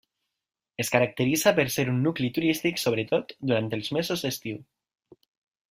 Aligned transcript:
Es 0.83 0.87
caracteritza 0.93 1.53
per 1.59 1.65
ser 1.75 1.85
un 1.93 1.99
nucli 2.07 2.31
turístic, 2.39 2.81
sobretot 2.85 3.37
durant 3.53 3.71
els 3.81 3.93
mesos 3.99 4.25
d'estiu. 4.27 4.61